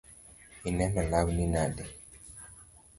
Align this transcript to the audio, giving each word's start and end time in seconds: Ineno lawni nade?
Ineno 0.69 1.01
lawni 1.11 1.45
nade? 1.53 1.83